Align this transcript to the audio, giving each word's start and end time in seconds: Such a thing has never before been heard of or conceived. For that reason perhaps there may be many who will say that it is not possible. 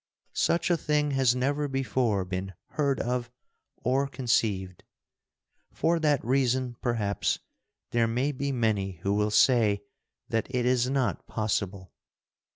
Such 0.33 0.71
a 0.71 0.77
thing 0.77 1.11
has 1.11 1.35
never 1.35 1.67
before 1.67 2.25
been 2.25 2.55
heard 2.69 2.99
of 2.99 3.29
or 3.83 4.07
conceived. 4.07 4.83
For 5.73 5.99
that 5.99 6.25
reason 6.25 6.75
perhaps 6.81 7.37
there 7.91 8.07
may 8.07 8.31
be 8.31 8.51
many 8.51 8.93
who 9.03 9.13
will 9.13 9.29
say 9.29 9.83
that 10.27 10.47
it 10.49 10.65
is 10.65 10.89
not 10.89 11.27
possible. 11.27 11.93